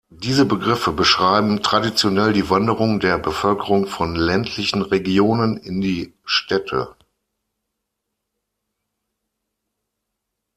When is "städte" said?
6.25-6.95